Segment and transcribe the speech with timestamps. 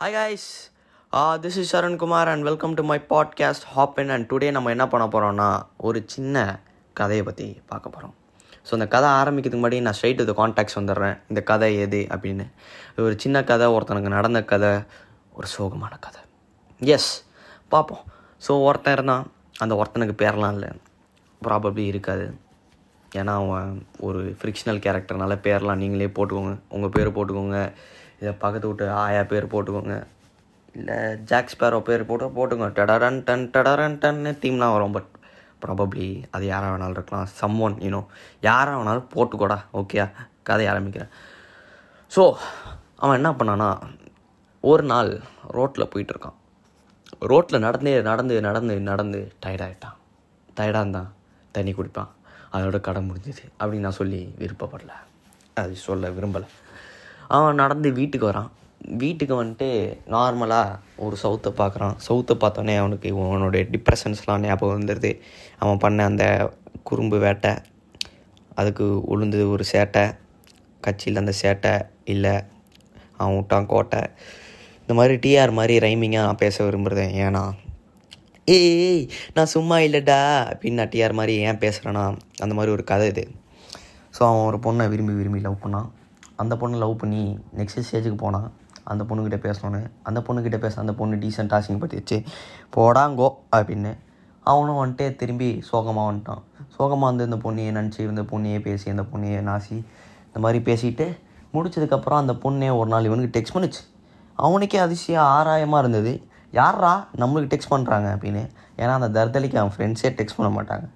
[0.00, 0.46] Hi guys
[1.42, 4.84] this is Charan Kumar and welcome to my podcast hop in and today நம்ம என்ன
[4.92, 6.44] பண்ண போகிறோம்னா ஒரு சின்ன
[6.92, 8.14] கதையை பற்றி பார்க்க போகிறோம்
[8.68, 11.18] ஸோ இந்த கதை ஆரம்பிக்கிறதுக்கு முன்னாடி நான் ஸ்ட்ரைட் இது கான்டாக்ட்ஸ் வந்துடுறேன்.
[11.28, 12.46] இந்த கதை எது அப்படின்னு.
[12.96, 14.72] ஒரு சின்ன கதை ஒருத்தனுக்கு நடந்த கதை
[15.32, 16.22] ஒரு சோகமான கதை.
[16.80, 17.12] எஸ்
[17.68, 18.02] பார்ப்போம்.
[18.48, 19.26] ஸோ ஒருத்தன் இருந்தான்.
[19.58, 20.68] அந்த ஒருத்தனுக்கு பேர்லாம் இல்லை.
[21.42, 22.26] ப்ராபப்ளி இருக்காது.
[23.14, 26.58] ஏன்னா அவன் ஒரு ஃப்ரிக்ஷனல் கேரக்டர்னால பேர்லாம் நீங்களே போட்டுக்கோங்க.
[26.68, 27.60] உங்கள் பேர் போட்டுக்கோங்க.
[28.20, 29.96] இதை பக்கத்து விட்டு ஆயா பேர் போட்டுக்கோங்க.
[30.78, 30.96] இல்லை
[31.30, 32.74] ஜாக்ஸ் பேரோ பேர் போட்டு போட்டுக்கோங்க.
[32.78, 34.94] டடரன் டன் டடரன் டன்னு தீம்லாம் வரும்.
[34.96, 35.10] பட்
[35.62, 37.30] ப்ராபப்ளி அது யாராக வேணாலும் இருக்கலாம்.
[37.40, 38.02] சம் ஒன் யூனோ
[38.48, 39.58] யாராக வேணாலும் போட்டுக்கோடா.
[39.80, 40.06] ஓகே
[40.42, 41.10] கதை ஆரம்பிக்கிறேன்.
[42.14, 42.22] ஸோ
[42.96, 43.68] அவன் என்ன பண்ணானா
[44.64, 45.10] ஒரு நாள்
[45.56, 46.38] ரோட்டில் போயிட்டுருக்கான்
[47.30, 49.96] ரோட்டில் நடந்தே நடந்து நடந்து நடந்து டயர்டாயிட்டான்
[50.56, 51.10] டயர்டாக இருந்தான்.
[51.52, 52.10] தண்ணி குடிப்பான்.
[52.54, 53.44] அதோட கடை முடிஞ்சுது.
[53.60, 54.92] அப்படின்னு நான் சொல்லி விருப்பப்படல.
[55.60, 56.48] அது சொல்ல விரும்பலை.
[57.36, 58.50] அவன் நடந்து வீட்டுக்கு வரான்.
[59.02, 59.68] வீட்டுக்கு வந்துட்டு
[60.14, 61.96] நார்மலாக ஒரு சவுத்தை பார்க்குறான்.
[62.06, 65.10] சவுத்தை பார்த்தோன்னே அவனுக்கு அவனுடைய டிப்ரெஷன்ஸ்லாம் ஞாபகம் வந்துடுது
[65.62, 66.24] அவன் பண்ண அந்த
[66.88, 67.52] குறும்பு வேட்டை
[68.60, 70.04] அதுக்கு உளுந்து ஒரு சேட்டை
[70.80, 71.74] கட்சியில் அந்த சேட்டை
[72.14, 72.34] இல்லை
[73.18, 74.00] அவன் விட்டான் கோட்டை.
[74.82, 77.42] இந்த மாதிரி டிஆர் மாதிரி ரைமிங்காக நான் பேச விரும்புகிறேன் ஏன்னா
[78.48, 79.02] ஏய் ஏய்,
[79.36, 80.18] நான் சும்மா இல்லைடா
[80.50, 82.04] அப்படின்னு நான் டிஆர் மாதிரி ஏன் பேசுகிறேன்னா
[82.44, 83.24] அந்த மாதிரி ஒரு கதை இது.
[84.16, 85.88] ஸோ அவன் ஒரு பொண்ணை விரும்பி விரும்பி லவ் பண்ணான்.
[86.42, 87.22] அந்த பொண்ணை லவ் பண்ணி
[87.58, 88.48] நெக்ஸ்ட் ஸ்டேஜுக்கு போனான்
[88.90, 91.60] அந்த பொண்ணுக்கிட்ட பேசணுன்னு அந்த பொண்ணுக்கிட்ட பேச அந்த பொண்ணு டீசெண்டாக
[91.96, 92.22] டாசிங்
[92.76, 93.92] போடாங்கோ அப்படின்னு
[94.50, 96.42] அவனும் வந்துட்டு திரும்பி சோகமாக வந்துட்டான்.
[96.76, 99.76] சோகமாக வந்து இந்த பொண்ணையை நினச்சி இந்த பொண்ணையே பேசி அந்த பொண்ணையை நாசி
[100.28, 101.06] இந்த மாதிரி பேசிட்டு
[101.54, 103.82] முடிச்சதுக்கப்புறம் அந்த பொண்ணே ஒரு நாள் இவனுக்கு டெக்ஸ்ட் பண்ணுச்சு.
[104.46, 106.12] அவனுக்கே அதிசயம் ஆராயமாக இருந்தது.
[106.60, 108.42] யாரா நம்மளுக்கு டெக்ஸ்ட் பண்ணுறாங்க அப்படின்னு.
[108.76, 110.86] ஏன்னா அந்த தர்தலிக்கு அவன் ஃப்ரெண்ட்ஸே டெக்ஸ்ட் பண்ண மாட்டாங்க.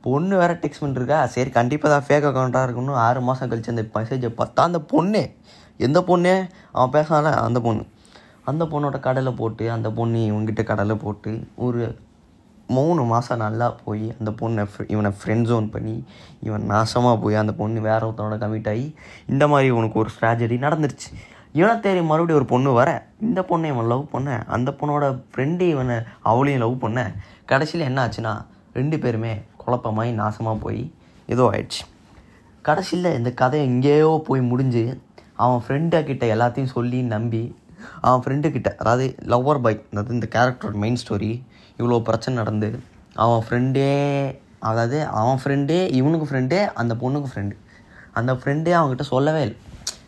[0.00, 1.18] பொண்ணு வேற டெக்ஸ்ட் பண்ணிருக்கா.
[1.34, 5.22] சரி கண்டிப்பாக தான் ஃபேக் அக்கௌண்ட்டாக இருக்கணும்னு ஆறு மாதம் கழிச்சு அந்த மெசேஜை பார்த்தா அந்த பொண்ணு.
[5.76, 6.34] எந்த பொண்ணு?
[6.72, 7.84] அவன் பேசினால அந்த பொண்ணு.
[8.44, 11.82] அந்த பொண்ணோட கடலை போட்டு அந்த பொண்ணு இவன்கிட்ட கடலை போட்டு ஒரு
[12.66, 14.62] மூணு மாதம் நல்லா போய் அந்த பொண்ணை
[14.94, 16.04] இவனை ஃப்ரெண்ட் ஜோன் பண்ணி
[16.46, 18.94] இவன் நாசமாக போய் அந்த பொண்ணு வேற ஒருத்தனோட கமிட் ஆகி
[19.26, 21.10] இந்த மாதிரி இவனுக்கு ஒரு ஸ்ட்ராஜடி நடந்துருச்சு.
[21.52, 22.90] இவனை தேடி மறுபடியும் ஒரு பொண்ணு வர.
[23.20, 27.12] இந்த பொண்ணை இவன் லவ் பண்ண அந்த பொண்ணோட ஃப்ரெண்டு இவனை அவளையும் லவ் பண்ண
[27.44, 28.34] கடைசியில் என்ன ஆச்சுன்னா
[28.72, 29.32] ரெண்டு பேருமே
[29.68, 30.82] குழப்பமாயி நாசமாக போய்
[31.34, 31.82] ஏதோ ஆயிடுச்சு.
[32.66, 34.84] கடைசியில் இந்த கதை எங்கேயோ போய் முடிஞ்சு
[35.44, 37.42] அவன் ஃப்ரெண்டுக்கிட்ட எல்லாத்தையும் சொல்லி நம்பி
[38.06, 41.30] அவன் ஃப்ரெண்டுக்கிட்ட அதாவது லவ்வர் பாய் அதாவது இந்த கேரக்டரோட மெயின் ஸ்டோரி
[41.80, 42.68] இவ்வளோ பிரச்சனை நடந்து
[43.24, 43.90] அவன் ஃப்ரெண்டே
[44.68, 47.56] அதாவது அவன் ஃப்ரெண்டே இவனுக்கு ஃப்ரெண்டே அந்த பொண்ணுக்கு ஃப்ரெண்டு
[48.20, 49.58] அந்த ஃப்ரெண்டே அவங்ககிட்ட சொல்லவே இல்லை.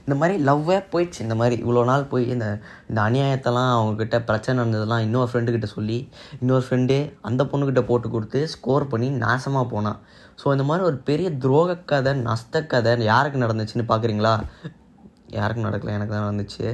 [0.05, 1.21] இந்த மாதிரி லவ்வே போயிடுச்சு.
[1.27, 2.47] இந்த மாதிரி இவ்வளோ நாள் போய் இந்த
[2.91, 5.99] இந்த அநியாயத்தெல்லாம் அவங்கக்கிட்ட பிரச்சனை நடந்ததெல்லாம் இன்னொரு ஃப்ரெண்டுக்கிட்ட சொல்லி
[6.41, 6.99] இன்னொரு ஃப்ரெண்டு
[7.31, 9.99] அந்த பொண்ணுக்கிட்ட போட்டு கொடுத்து ஸ்கோர் பண்ணி நாசமாக போனான்
[10.43, 14.35] ஸோ இந்த மாதிரி ஒரு பெரிய துரோக கதை நஷ்ட கதை யாருக்கு நடந்துச்சுன்னு பார்க்குறீங்களா
[15.39, 16.69] யாருக்கு நடக்கல எனக்கு தான் நடந்துச்சு.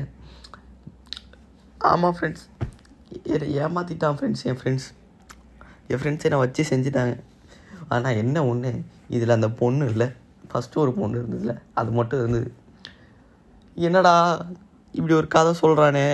[1.90, 2.44] ஆமாம் ஃப்ரெண்ட்ஸ்
[3.62, 4.86] ஏமாற்றிட்டான் ஃப்ரெண்ட்ஸ் என் ஃப்ரெண்ட்ஸ்
[5.90, 7.14] என் ஃப்ரெண்ட்ஸை நான் வச்சு செஞ்சுட்டாங்க.
[7.94, 8.70] ஆனால் என்ன ஒன்று
[9.16, 10.06] இதில் அந்த பொண்ணு இல்லை.
[10.50, 11.54] ஃபஸ்ட்டு ஒரு பொண்ணு இருந்ததுல.
[11.80, 12.48] அது மட்டும் இருந்தது.
[13.84, 14.12] என்னடா
[14.94, 16.04] இப்படி ஒரு கதை சொல்கிறானே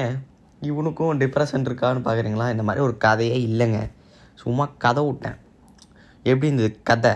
[0.69, 3.81] இவனுக்கும் டிப்ரெஷன் இருக்கான்னு பார்க்குறீங்களா இந்த மாதிரி ஒரு கதையே இல்லைங்க.
[4.43, 5.37] சும்மா கதை விட்டேன்.
[6.25, 6.71] எப்படி இருந்தது?
[6.91, 7.13] கதை.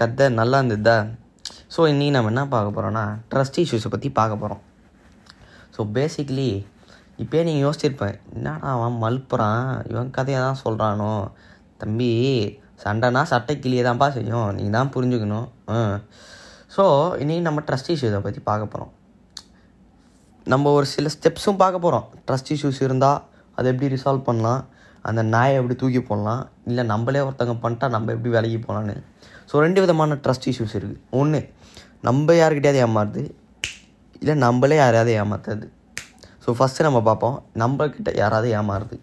[0.00, 0.96] கதை நல்லா இருந்ததா?
[1.74, 4.62] ஸோ இன்றைக்கி நம்ம என்ன பார்க்க போகிறோன்னா ட்ரஸ்ட் இஷ்யூஸை பற்றி பார்க்க போகிறோம்
[5.74, 6.48] ஸோ பேசிக்லி
[7.22, 9.68] இப்போயே நீங்கள் யோசிச்சிருப்பேன் என்னடா அவன் மல்புறான்?
[9.90, 11.12] இவன் கதையை தான் சொல்கிறானோ
[11.82, 12.12] தம்பி
[12.84, 14.48] சண்டைனா சட்டை கிளியே தான்ப்பா செய்யும்.
[14.56, 15.48] நீங்கள் தான் புரிஞ்சுக்கணும்
[16.76, 16.84] ஸோ
[17.22, 18.92] இன்றைக்கி நம்ம ட்ரஸ்ட் இஷ்யூஸை பற்றி பார்க்க போகிறோம்
[20.50, 23.22] நம்ம ஒரு சில ஸ்டெப்ஸும் பார்க்க போகிறோம் ட்ரஸ்ட் இஷ்யூஸ் இருந்தால்
[23.54, 24.62] அதை எப்படி ரிசால்வ் பண்ணலாம்?
[25.02, 26.48] அந்த நாயை எப்படி தூக்கி போடலாம்?
[26.66, 28.96] இல்லை நம்மளே ஒருத்தங்க பண்ணிட்டா நம்ம எப்படி விலகி போகலான்னு
[29.50, 31.40] ஸோ ரெண்டு விதமான ட்ரஸ்ட் இஷ்யூஸ் இருக்குது ஒன்று
[32.00, 33.22] நம்ம யாருக்கிட்டையாவது ஏமாறுது?
[34.20, 35.66] இல்லை நம்மளே யாரையாவது ஏமாத்துறது.
[36.44, 37.42] ஸோ ஃபஸ்ட்டு நம்ம பார்ப்போம்.
[37.62, 38.98] நம்மக்கிட்ட யாராவது ஏமாறுது.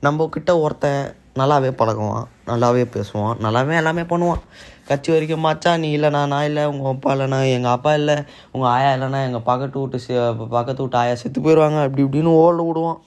[0.00, 0.28] நம்ம
[0.64, 4.42] ஒருத்தன் நல்லாவே பழகுவான் நல்லாவே பேசுவான் நல்லாவே எல்லாமே பண்ணுவான்.
[4.86, 8.16] கட்சி வரைக்கும் மச்சான் நீ இல்லைண்ணா நான் இல்லை உங்கள் அப்பா இல்லைண்ணா எங்கள் அப்பா இல்லை
[8.52, 10.18] உங்கள் ஆயா இல்லைண்ணா எங்கள் பக்கத்து வீட்டு செ-
[10.50, 13.00] பக்கத்து வீட்டு ஆயா செத்து போயிடுவாங்க அப்படி இப்படின்னு ஓட விடுவான்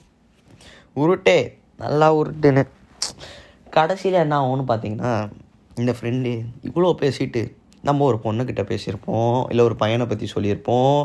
[0.96, 1.38] உருட்டே
[1.80, 2.62] நல்லா உருட்டுன்னு.
[3.70, 5.12] கடைசியில் என்ன ஆகும்னு பார்த்தீங்கன்னா
[5.76, 6.30] இந்த ஃப்ரெண்டு
[6.64, 7.42] இவ்வளோ பேசிட்டு
[7.86, 10.98] நம்ம ஒரு பொண்ணுக்கிட்ட பேசியிருப்போம் இல்லை ஒரு பையனை பற்றி சொல்லியிருப்போம்.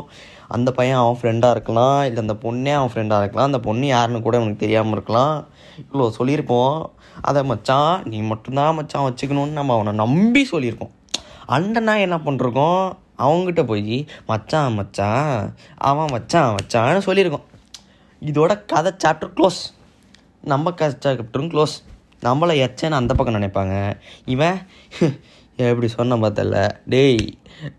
[0.54, 4.36] அந்த பையன் அவன் ஃப்ரெண்டாக இருக்கலாம் இல்லை அந்த பொண்ணே அவன் ஃப்ரெண்டாக இருக்கலாம் அந்த பொண்ணு யாருன்னு கூட
[4.40, 5.36] அவனுக்கு தெரியாமல் இருக்கலாம்.
[5.82, 6.76] இவ்வளோ சொல்லியிருப்போம்.
[7.28, 10.92] அதை மச்சான் நீ மட்டும்தான் மச்சான் வச்சுக்கணும்னு நம்ம அவனை நம்பி சொல்லியிருக்கோம்.
[11.56, 12.82] அண்டனா என்ன பண்ணிருக்கோம்
[13.24, 13.96] அவங்ககிட்ட போய்
[14.30, 15.32] மச்சான் மச்சான்
[15.90, 17.48] அவன் மச்சான் மச்சான்னு சொல்லியிருக்கோம்.
[18.22, 19.62] இதோட கதை சாப்டர் க்ளோஸ்
[20.52, 21.74] நம்ம கதை சாப்டரும் க்ளோஸ்
[22.26, 23.74] நம்மளை எச்சேன்னு அந்த பக்கம் நினைப்பாங்க.
[24.34, 24.58] இவன்
[25.56, 26.60] எப்படி சொன்ன பார்த்தல
[26.92, 27.20] டேய்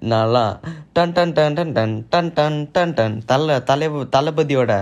[0.10, 0.54] நான்லாம்
[0.94, 4.74] டன் டன் டன் டன் டன் டன் டன் டன் டன் தலை தலை தளபதியோட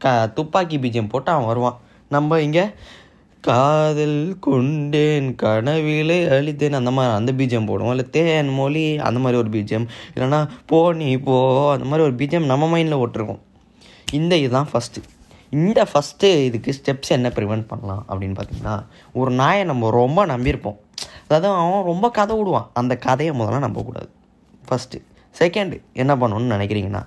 [0.00, 1.78] க துப்பாக்கி பீஜம் போட்டு அவன் வருவான்.
[2.08, 2.64] நம்ம இங்கே
[3.40, 7.92] காதல் கொண்டேன் கனவிலே அழித்தேன் அந்த மாதிரி அந்த பீஜம் போடுவோம்.
[7.96, 9.88] இல்லை தேன் மொழி அந்த மாதிரி ஒரு பீஜம்.
[10.14, 11.36] இல்லைன்னா போ நீ போ
[11.74, 13.42] அந்த மாதிரி ஒரு பீஜம் நம்ம மைண்டில் ஓட்டிருக்கோம்
[14.12, 15.06] இந்த இதுதான் ஃபஸ்ட்டு
[15.50, 18.76] இந்த ஃபஸ்ட்டு இதுக்கு ஸ்டெப்ஸ் என்ன ப்ரிவெண்ட் பண்ணலாம் அப்படின்னு பார்த்தீங்கன்னா
[19.12, 20.80] ஒரு நாயை நம்ம ரொம்ப நம்பியிருப்போம்.
[21.28, 22.68] அதாவது அவன் ரொம்ப கதை விடுவான்.
[22.80, 24.08] அந்த கதையை முதல்ல நம்பக்கூடாது.
[24.68, 24.98] ஃபஸ்ட்டு
[25.38, 27.02] செகண்டு என்ன பண்ணணும்னு நினைக்கிறீங்கன்னா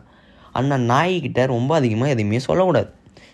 [0.60, 2.90] அண்ணன் நாய்கிட்ட ரொம்ப அதிகமாக எதுவுமே சொல்லக்கூடாது.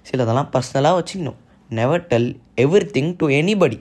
[0.10, 1.40] சிலதெல்லாம் பர்சனலாக வச்சுக்கணும்.
[1.80, 2.30] Never tell
[2.96, 3.78] everything to anybody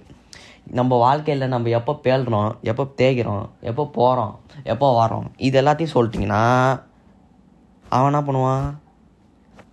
[0.78, 4.34] நம்ம வாழ்க்கையில் நம்ம எப்போ பேழ்கிறோம் எப்போ தேய்கிறோம் எப்போ போகிறோம்
[4.72, 6.42] எப்போ வரோம் இது எல்லாத்தையும் சொல்லிட்டிங்கன்னா
[7.96, 8.64] அவன் என்ன பண்ணுவான்?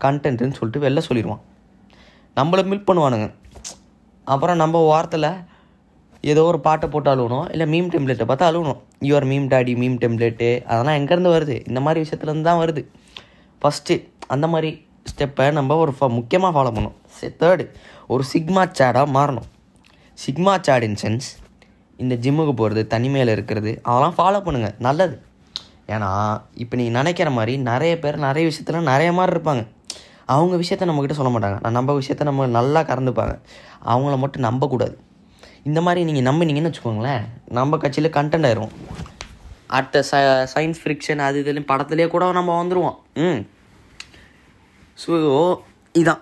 [0.03, 1.41] கண்டென்ட்டுன்னு சொல்லிட்டு வெளில சொல்லிடுவான்.
[2.37, 3.27] நம்மளை மில்க் பண்ணுவானுங்க.
[4.27, 5.29] அப்புறம் நம்ம வாரத்தில்
[6.29, 8.79] ஏதோ ஒரு பாட்டை போட்டு அழுகணும் இல்லை மீம் டெம்ப்ளேட்டை பார்த்தா அழுகணும்.
[9.09, 11.55] Your meme daddy meme template அதெல்லாம் எங்கேருந்து வருது?
[11.69, 12.81] இந்த மாதிரி விஷயத்துலேருந்து தான் வருது.
[13.61, 13.95] ஃபஸ்ட்டு
[14.35, 14.69] அந்த மாதிரி
[15.11, 16.97] ஸ்டெப்பை நம்ம ஒரு ஃப முக்கியமாக ஃபாலோ பண்ணணும்.
[17.41, 17.65] தேர்டு
[18.13, 19.47] ஒரு சிக்மா சேடாக மாறணும்.
[20.25, 21.29] சிக்மா சேட் இன் சென்ஸ்
[22.03, 25.15] இந்த ஜிம்முக்கு போகிறது தனிமையில் இருக்கிறது அதெல்லாம் ஃபாலோ பண்ணுங்கள் நல்லது.
[25.93, 26.09] ஏன்னா
[26.63, 29.63] இப்போ நீங்கள் நினைக்கிற மாதிரி நிறைய பேர் நிறைய விஷயத்தில் நிறைய மாதிரி இருப்பாங்க.
[30.33, 31.57] அவங்க விஷயத்த நம்மக்கிட்ட சொல்ல மாட்டாங்க.
[31.63, 33.33] நான் நம்ம விஷயத்த நம்ம நல்லா கறந்துப்பாங்க.
[33.93, 34.95] அவங்கள மட்டும் நம்பக்கூடாது.
[35.69, 37.23] இந்த மாதிரி நீங்கள் நம்பினீங்கன்னு வச்சுக்கோங்களேன்
[37.57, 38.71] நம்ம கட்சியில் கண்டென்ட் ஆயிரும்.
[39.77, 40.13] அடுத்த ச
[40.53, 43.41] சயின்ஸ் ஃபிரிக்ஷன் அது இதுலேயும் படத்துலேயே கூட நம்ம வந்துடுவோம் ம்.
[45.03, 45.11] ஸோ
[45.95, 46.21] இதான்.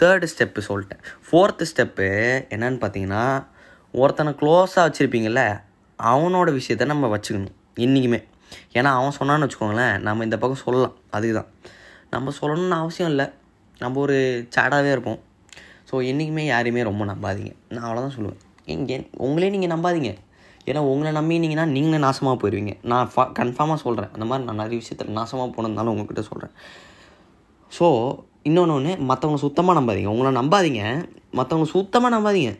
[0.00, 1.02] தேர்டு ஸ்டெப்பு சொல்லிட்டேன்.
[1.26, 2.06] ஃபோர்த்து ஸ்டெப்பு
[2.54, 3.24] என்னன்னு பார்த்தீங்கன்னா
[3.94, 5.42] ஒருத்தனை க்ளோஸாக வச்சுருப்பீங்கள்ல
[5.98, 8.20] அவனோட விஷயத்த நம்ம வச்சுக்கணும் இன்றைக்குமே
[8.78, 10.96] ஏன்னா அவன் சொன்னான்னு வச்சுக்கோங்களேன் நம்ம இந்த பக்கம் சொல்லலாம்.
[11.16, 11.50] அதுக்கு தான்
[12.14, 13.26] நம்ம சொல்லணும்னு அவசியம் இல்லை.
[13.80, 14.16] நம்ம ஒரு
[14.56, 15.20] சேடாகவே இருப்போம்.
[15.90, 17.52] ஸோ என்றைக்குமே யாரையுமே ரொம்ப நம்பாதீங்க.
[17.74, 18.40] நான் அவ்வளோதான் சொல்லுவேன்.
[18.74, 20.10] இங்கே உங்களே நீங்கள் நம்பாதீங்க.
[20.70, 25.16] ஏன்னா உங்களை நம்பினீங்கன்னா நீங்களே நாசமாக போயிடுவீங்க நான் ஃபா கன்ஃபார்மாக சொல்கிறேன் அந்த மாதிரி நான் நிறைய விஷயத்தில்
[25.18, 26.54] நாசமாக போனதுனால உங்ககிட்ட சொல்கிறேன்
[27.72, 27.86] ஸோ
[28.48, 30.12] இன்னொன்று ஒன்று மற்றவங்க சுத்தமாக நம்பாதீங்க.
[30.14, 30.82] உங்களை நம்பாதீங்க.
[31.38, 32.52] மற்றவங்க சுத்தமாக நம்பாதீங்க.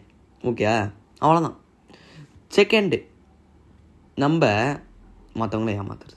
[0.45, 0.67] ஓகே
[1.25, 1.57] அவ்வளோதான்
[2.57, 2.99] செகண்டு
[4.25, 4.51] நம்ம
[5.41, 6.17] மற்றவங்கள ஏமாத்துறது.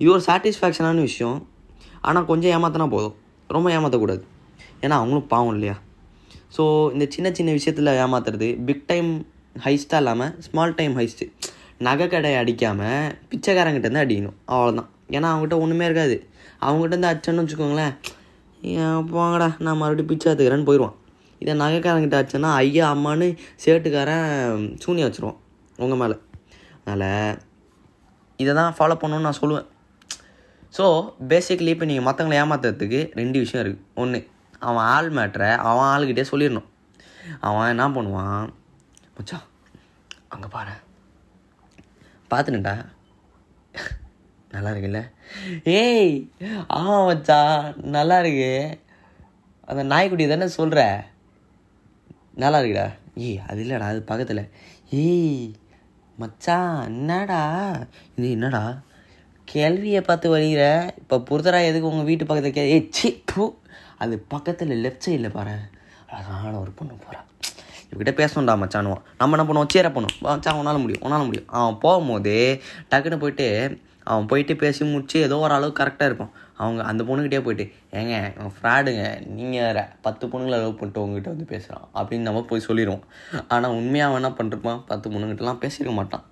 [0.00, 1.38] இது ஒரு சாட்டிஸ்ஃபேக்ஷனான விஷயம்.
[2.08, 3.16] ஆனால் கொஞ்சம் ஏமாத்தினா போதும்.
[3.56, 4.24] ரொம்ப ஏமாற்றக்கூடாது
[4.84, 5.76] ஏன்னா அவங்களும் பாவம் இல்லையா?
[6.56, 6.62] ஸோ
[6.94, 9.10] இந்த சின்ன சின்ன விஷயத்தில் ஏமாத்துறது பிக் டைம்
[9.64, 11.26] ஹைஸ்ட்டாக இல்லாமல் ஸ்மால் டைம் ஹைஸ்ட்டு
[11.86, 14.38] நகை கடை அடிக்காமல் பிச்சைக்காரங்கிட்ட இருந்து அடிக்கணும்.
[14.52, 16.16] அவ்வளோதான் ஏன்னா அவங்ககிட்ட ஒன்றுமே இருக்காது.
[16.66, 17.94] அவங்ககிட்ட இருந்து அடிச்சோன்னு வச்சுக்கோங்களேன்
[19.12, 20.96] போங்கடா நான் மறுபடியும் பிச்சை எடுத்துக்கிறேன்னு போயிடுவான்.
[21.42, 23.28] இதை நகைக்காரங்கிட்ட அடிச்சேன்னா ஐயா அம்மான்னு
[23.64, 25.38] சேட்டுக்காரன் சூனியம் வச்சுருவான்
[25.84, 26.16] உங்கள் மேலே.
[26.84, 27.38] அதனால்
[28.42, 29.68] இதை தான் ஃபாலோ பண்ணணும்னு நான் சொல்லுவேன்.
[30.76, 30.84] ஸோ
[31.30, 34.20] பேசிக்லி இப்போ நீங்கள் மற்றவங்களை ஏமாத்துறதுக்கு ரெண்டு விஷயம் இருக்குது ஒன்று
[34.60, 36.68] அவன் ஆள் மேட்ரை அவன் ஆளுக்கிட்டே சொல்லிடணும்.
[37.40, 38.48] அவன் என்ன பண்ணுவான்?
[39.16, 39.38] மச்சா
[40.28, 40.74] அங்கே பாரு.
[42.30, 42.74] பார்த்துனுட்டா
[44.48, 45.00] நல்லா இருக்குல்ல?
[45.64, 46.30] ஏய்
[46.66, 47.38] ஆமாம் மச்சா
[47.96, 48.78] நல்லா இருக்கு.
[49.64, 51.08] அந்த நாய்க்குட்டி தானே சொல்கிற
[52.34, 52.86] நல்லா இருக்குடா.
[53.14, 54.50] ஏய் அது இல்லைடா அது பக்கத்தில்.
[54.90, 55.52] ஏய்
[56.18, 57.42] மச்சா என்னடா?
[58.16, 58.62] இது என்னடா?
[59.44, 63.44] கேள்வியை பார்த்து வருகிற இப்போ புரிதரா எதுக்கு உங்கள் வீட்டு பக்கத்தில் கே ஏ சி பூ.
[64.04, 65.56] அது பக்கத்தில் லெஃப்ட் சைடில் பாரு.
[66.12, 67.20] அழகான ஒரு பொண்ணு போகிறா
[67.90, 69.70] இவகிட்ட பேசணும்டா மச்சானுவான் நம்ம என்ன பண்ணுவோம்?
[69.74, 70.18] சேர பண்ணுவோம்.
[70.26, 71.48] மச்சான் உன்னால் முடியும் உன்னால் முடியும்.
[71.60, 72.34] அவன் போகும்போது
[72.90, 73.46] டக்குன்னு போயிட்டு
[74.10, 76.30] அவன் போயிட்டு பேசி முடிச்சு ஏதோ ஒரு அளவு கரெக்டாக இருக்கும்
[76.62, 77.64] அவங்க அந்த பொண்ணுக்கிட்டே போயிட்டு
[77.98, 79.02] ஏங்க அவன் ஃப்ராடுங்க
[79.36, 83.04] நீங்கள் வேறு பத்து பொண்ணுங்களை லவ் பண்ணிட்டு உங்ககிட்ட வந்து பேசுகிறான் அப்படின்னு நம்ம போய் சொல்லிடுவோம்
[83.54, 86.24] ஆனால் உண்மையாக அவன் என்ன பண்ணிருப்பான் பத்து பொண்ணுங்கிட்டலாம் பேசியிருக்க மாட்டான்.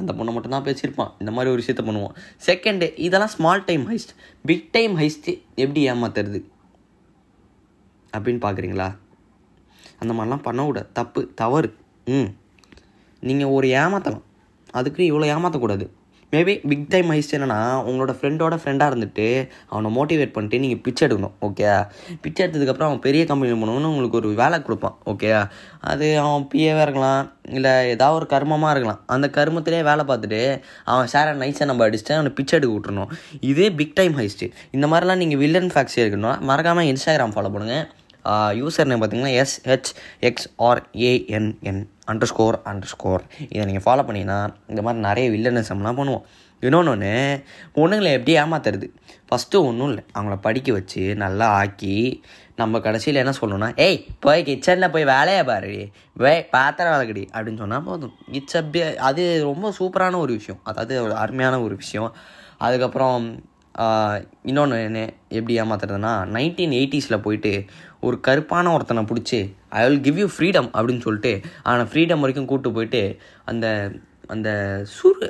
[0.00, 1.12] அந்த பொண்ணை மட்டும்தான் பேசியிருப்பான்.
[1.22, 2.16] இந்த மாதிரி ஒரு விஷயத்த பண்ணுவான்.
[2.48, 4.12] செகண்டு இதெல்லாம் small time heist
[4.50, 6.40] big time heist எப்படி ஏமாத்துறது?
[8.16, 8.88] அப்படின்னு பார்க்குறீங்களா?
[9.98, 10.88] அந்த மாதிரிலாம் பண்ணக்கூடாது.
[10.92, 11.70] தப்பு தவறு.
[12.06, 12.30] ம்.
[13.22, 14.24] நீங்கள் ஒரு ஏமாற்றலாம்
[14.74, 15.86] அதுக்கு இவ்வளோ ஏமாற்றக்கூடாது
[16.32, 19.26] மேபி பிக் டைம் ஹைஸ்ட் என்னன்னா உங்களோட ஃப்ரெண்டோட ஃப்ரெண்டாக இருந்துட்டு
[19.68, 21.66] அவனை மோட்டிவேட் பண்ணிட்டு நீங்கள் பிச்சை எடுக்கணும் ஓகே
[22.20, 25.30] பிச்சை எடுத்ததுக்கப்புறம் அவன் பெரிய கம்பெனியில் போனோன்னு உங்களுக்கு ஒரு வேலை கொடுப்பான் ஓகே
[25.80, 29.00] அது அவன் பிஏவாக இருக்கலாம் இல்லை ஏதாவது ஒரு கர்மமாக இருக்கலாம்.
[29.06, 30.40] அந்த கர்மத்திலே வேலை பார்த்துட்டு
[30.84, 35.16] அவன் சேரை நைஸை நம்ம அடிச்சுட்டு அவனை பிச்சை எடுக்க விட்டுருணும் இதே பிக் டைம் ஹைஸ்ட்டு இந்த மாதிரிலாம்
[35.16, 37.86] நீங்கள் வில்லன் ஃபேக்ஸ் இருக்கணும் மறக்காமல் இன்ஸ்டாகிராம் ஃபாலோ பண்ணுங்கள்
[38.60, 39.90] யூசர் நேம் பார்த்தீங்கன்னா S H
[40.28, 41.82] X R A N N
[42.30, 42.56] underscore
[42.94, 44.40] underscore இதை நீங்கள் ஃபாலோ பண்ணிங்கன்னா
[44.72, 46.26] இந்த மாதிரி நிறைய வில்லனிசம்லாம் பண்ணுவோம்.
[46.62, 47.12] இன்னொன்று ஒன்று
[47.76, 48.86] பொண்ணுங்களை எப்படி ஏமாத்துறது?
[49.28, 50.04] ஃபஸ்ட்டு ஒன்றும் இல்லை.
[50.16, 51.96] அவங்கள படிக்க வச்சு நல்லா ஆக்கி
[52.60, 55.74] நம்ம கடைசியில் என்ன சொல்லணும்னா ஏய் போய் கிச்சனில் போய் வேலையை பாரு.
[56.22, 58.14] வே பாத்திரம் வேலைக்கடி அப்படின்னு சொன்னால் போதும்.
[58.38, 60.62] இட்ஸ் அப்படி அது ரொம்ப சூப்பரான ஒரு விஷயம்.
[60.70, 62.10] அதாவது ஒரு அருமையான ஒரு விஷயம்.
[62.66, 63.26] அதுக்கப்புறம்
[64.50, 65.00] இன்னொன்று என்ன
[65.38, 67.52] எப்படி ஏமாத்துறதுன்னா நைன்டீன் எயிட்டிஸில் போயிட்டு
[68.00, 69.40] ஒரு கருப்பான ஒருத்தனை பிடிச்சி
[69.78, 73.02] I will give you freedom அப்படின்னு சொல்லிட்டு அவனை ஃப்ரீடம் வரைக்கும் கூப்பிட்டு போயிட்டு
[73.52, 73.66] அந்த
[74.34, 74.50] அந்த
[74.94, 75.26] சுரு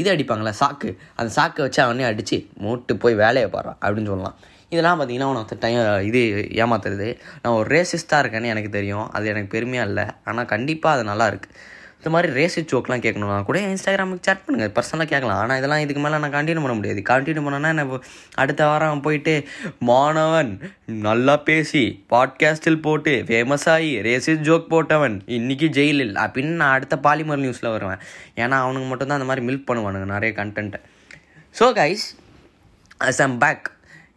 [0.00, 4.36] இது அடிப்பாங்களே சாக்கு அந்த சாக்கை வச்சு அவனே அடித்து மூட்டு போய் வேலையை பாடுறான் அப்படின்னு சொல்லலாம்.
[4.72, 6.20] இதெல்லாம் பார்த்தீங்கன்னா உனக்கு டைம் இது
[6.62, 7.08] ஏமாத்துறது.
[7.42, 9.06] நான் ஒரு ரேசிஸ்டாக இருக்கேன்னு எனக்கு தெரியும்.
[9.16, 10.06] அது எனக்கு பெருமையாக இல்லை.
[10.24, 11.54] ஆனால் கண்டிப்பாக அது நல்லா இருக்குது
[12.00, 15.40] இந்த மாதிரி ரேசி ஜோக்லாம் கேட்கணும்னா கூட இன்ஸ்டாகிராமுக்கு சேட் பண்ணுங்கள் பர்சனலாக கேட்கலாம்.
[15.42, 17.00] ஆனால் இதெல்லாம் இதுக்கு மேலே நான் கண்டினியூ பண்ண முடியாது.
[17.10, 18.04] கண்டினியூ பண்ணேன்னா நான்
[18.42, 19.34] அடுத்த வாரம் போயிட்டு
[19.90, 20.52] மாணவன்
[21.06, 21.82] நல்லா பேசி
[22.14, 28.02] பாட்காஸ்டில் போட்டு ஃபேமஸ் ஆகி ரேசி ஜோக் போட்டவன் இன்னைக்கு ஜெயிலில் அப்படின்னு நான் அடுத்த பாலிமர் நியூஸில் வருவேன்.
[28.44, 30.80] ஏன்னா அவனுக்கு மட்டும்தான் அந்த மாதிரி மில்க் பண்ணுவானுங்க நிறைய கண்டென்ட்டை
[31.60, 32.06] so guys
[33.08, 33.66] as some fake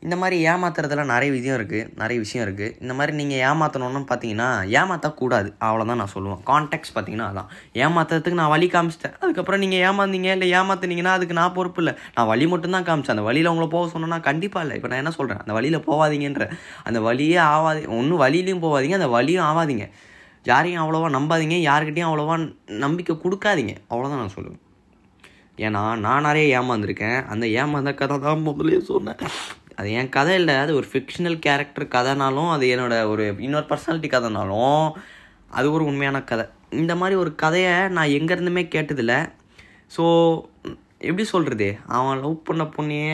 [0.05, 4.47] இந்த மாதிரி ஏமாத்துறதுல நிறைய விஷயம் இருக்குது நிறைய விஷயம் இருக்குது இந்த மாதிரி நீங்கள் ஏமாற்றணும்னு பார்த்தீங்கன்னா
[4.79, 6.41] ஏமாற்றக்கூடாது அவ்வளோதான் நான் சொல்லுவேன்.
[6.49, 7.49] கான்டெக்ட் பார்த்தீங்கன்னா அதான்.
[7.83, 9.15] ஏமாத்துறதுக்கு நான் வழி காமிச்சிட்டேன்.
[9.23, 11.93] அதுக்கப்புறம் நீங்கள் ஏமாந்தீங்க இல்லை ஏமாத்துனீங்கன்னா அதுக்கு நான் பொறுப்பு இல்லை.
[12.15, 13.15] நான் வழி மட்டும்தான் காமிச்சேன்.
[13.17, 14.77] அந்த வழியில் உங்களை போக சொன்னேன்னா கண்டிப்பாக இல்லை.
[14.79, 16.47] இப்போ நான் என்ன சொல்கிறேன் அந்த வழியில் போகாதீங்கன்ற
[16.87, 19.87] அந்த வழியே ஆகாது ஒன்றும் வழியிலையும் போகாதீங்க அந்த வழியும் ஆகாதீங்க
[20.51, 22.35] யாரையும் அவ்வளோவா நம்பாதீங்க யாருக்கிட்டையும் அவ்வளோவா
[22.85, 23.75] நம்பிக்கை கொடுக்காதீங்க.
[23.91, 24.61] அவ்வளோதான் நான் சொல்லுவேன்.
[25.65, 27.19] ஏன்னா நான் நிறைய ஏமாந்துருக்கேன்.
[27.33, 29.19] அந்த ஏமாந்த கதை தான் முதலே சொன்னேன்.
[29.81, 30.55] அது என் கதை இல்லை.
[30.63, 34.83] அது ஒரு ஃபிக்ஷனல் கேரக்டர் கதைனாலும் அது என்னோடய ஒரு இன்னொரு பர்சனாலிட்டி கதைனாலும்
[35.57, 36.45] அது ஒரு உண்மையான கதை.
[36.81, 39.19] இந்த மாதிரி ஒரு கதையை நான் எங்கேருந்துமே கேட்டதில்லை.
[39.95, 40.03] ஸோ
[41.09, 43.13] எப்படி சொல்கிறது அவன் லவ் பண்ண பொண்ணையே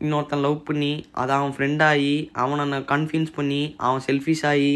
[0.00, 4.74] இன்னொருத்தன் லவ் பண்ணி அதை அவன் ஃப்ரெண்டாகி அவனை கன்ஃபியூன்ஸ் பண்ணி அவன் செல்ஃபிஷ் ஆகி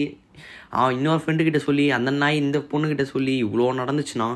[0.71, 4.29] அவன் இன்னொரு ஃப்ரெண்டுக்கிட்ட சொல்லி அந்த நாய் இந்த பொண்ணுக்கிட்ட சொல்லி இவ்வளோ நடந்துச்சுன்னா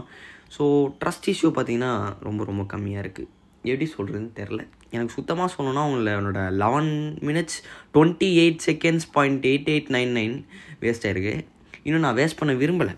[0.57, 0.65] ஸோ
[1.03, 3.31] ட்ரஸ்ட் இஷ்யூ பார்த்தீங்கன்னா ரொம்ப ரொம்ப கம்மியாக இருக்குது
[3.63, 7.65] எப்படி சொல்கிறதுன்னு தெரில எனக்கு சுத்தமாக சொல்லணும்னா உங்களை என்னோடய eleven minutes
[7.95, 10.45] twenty eight seconds point eight eight nine nine
[10.81, 11.45] waste ஆயிருக்கு.
[11.83, 12.97] இன்னும் நான் வேஸ்ட் பண்ண விரும்பலை.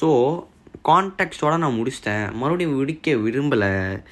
[0.00, 0.44] ஸோ
[0.84, 2.32] கான்டெக்ட்டோட நான் முடிச்சிட்டேன்.
[2.32, 4.02] மறுபடியும் விடிக்க விரும்பலை.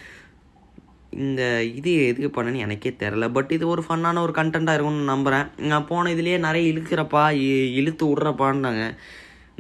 [1.11, 5.87] இந்த இது எதுக்கு பண்ணேன்னு எனக்கே தெரில பட் இது ஒரு ஃபன்னான ஒரு கண்டென்ட்டாக இருக்கும்னு நம்புகிறேன் நான்
[5.87, 8.95] போன இதுலேயே நிறைய இழுக்கிறப்பா இ- இழுத்து விட்றப்பான்னாங்க.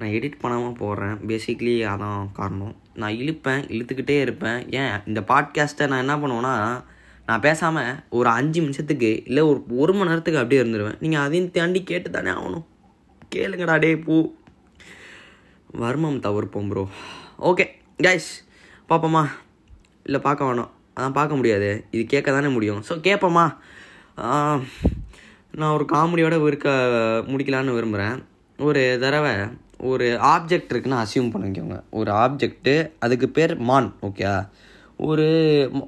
[0.00, 2.74] நான் எடிட் பண்ணாமல் போடுறேன் பேசிக்லி அதான் காரணம்.
[3.00, 4.58] நான் இழுப்பேன் இழுத்துக்கிட்டே இருப்பேன்.
[4.80, 4.94] ஏன்?
[5.06, 6.54] இந்த பாட்காஸ்ட்டை நான் என்ன பண்ணுவேன்னா
[7.28, 10.98] நான் பேசாமல் ஒரு அஞ்சு நிமிஷத்துக்கு இல்லை ஒரு ஒரு மணி நேரத்துக்கு அப்படியே இருந்துருவேன்.
[11.02, 12.64] நீங்கள் அதையும் தாண்டி கேட்டு தானே ஆகணும்.
[13.34, 14.16] கேளுங்கடா டே பூ.
[15.82, 16.84] வர்மம் தவிர்ப்போம் ப்ரோ
[17.50, 17.66] ஓகே
[18.06, 18.30] கைஸ்
[18.90, 19.22] பார்ப்போமா
[20.06, 20.70] இல்லை பார்க்க வேணாம்.
[20.96, 21.68] அதான் பார்க்க முடியாது.
[21.94, 23.44] இது கேட்க தானே முடியும் ஸோ கேட்போமா
[25.60, 26.70] நான் ஒரு காமெடியோட இருக்க
[27.30, 28.16] முடிக்கலான்னு விரும்புகிறேன்
[28.58, 29.34] ஒரு தடவை
[29.80, 31.80] ஒரு ஆப்ஜெக்ட் இருக்குன்னு அசியூம் பண்ணிக்கோங்க.
[31.90, 34.48] ஒரு ஆப்ஜெக்ட்டு அதுக்கு பேர் மான் ஓகே
[34.96, 35.22] ஒரு